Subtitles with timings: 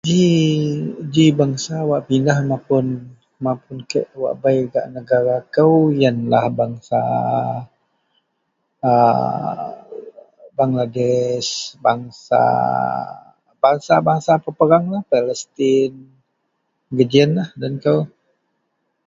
[0.07, 0.25] ji
[1.13, 7.01] ji bangsa wak pindah mapun-mapun kek wak bei gak negara kou ienlah bangsa
[8.91, 9.67] a a bangsa
[10.57, 11.49] Bangladesh,
[11.85, 12.43] bangsa,
[13.63, 15.93] bangsa- bangsa peperanglah pelastin
[16.97, 17.99] ji ienlah den kou